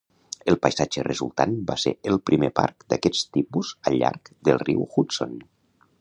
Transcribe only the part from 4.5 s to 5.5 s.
riu Hudson.